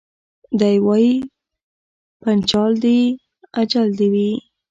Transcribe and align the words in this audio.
دی 0.59 0.75
وايي 0.87 1.13
پنچال 2.21 2.71
دي 2.83 2.99
اجل 3.61 3.87
دي 3.99 4.07
وي 4.13 4.29